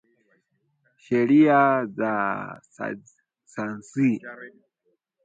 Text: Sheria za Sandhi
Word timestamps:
Sheria 1.03 1.59
za 1.95 2.13
Sandhi 3.53 4.11